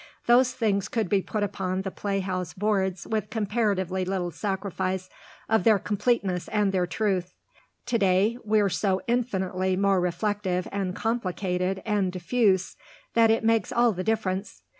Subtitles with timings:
[0.25, 5.11] Those things could be put upon the playhouse boards with comparatively little sacrifice
[5.47, 7.35] of their completeness and their truth.
[7.85, 12.77] To day we're so infinitely more reflective and complicated and diffuse
[13.13, 14.63] that it makes all the difference.